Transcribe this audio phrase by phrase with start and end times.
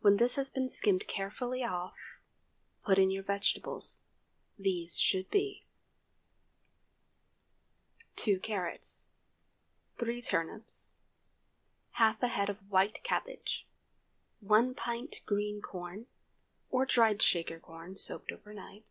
[0.00, 2.18] When this has been skimmed carefully off,
[2.84, 4.02] put in your vegetables.
[4.58, 5.64] These should be:—
[8.16, 9.06] 2 carrots.
[9.96, 10.96] 3 turnips.
[11.92, 13.68] Half a head of white cabbage.
[14.40, 15.20] 1 pt.
[15.24, 18.84] green corn—or dried Shaker corn, soaked over night.